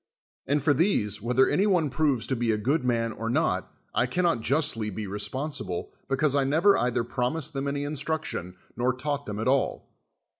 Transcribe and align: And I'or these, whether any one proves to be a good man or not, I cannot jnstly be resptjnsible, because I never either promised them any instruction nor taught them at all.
And 0.47 0.63
I'or 0.65 0.73
these, 0.73 1.21
whether 1.21 1.47
any 1.47 1.67
one 1.67 1.91
proves 1.91 2.25
to 2.25 2.35
be 2.35 2.49
a 2.49 2.57
good 2.57 2.83
man 2.83 3.11
or 3.11 3.29
not, 3.29 3.71
I 3.93 4.07
cannot 4.07 4.39
jnstly 4.41 4.89
be 4.91 5.05
resptjnsible, 5.05 5.89
because 6.07 6.33
I 6.33 6.43
never 6.43 6.75
either 6.75 7.03
promised 7.03 7.53
them 7.53 7.67
any 7.67 7.83
instruction 7.83 8.55
nor 8.75 8.93
taught 8.93 9.27
them 9.27 9.37
at 9.39 9.47
all. 9.47 9.91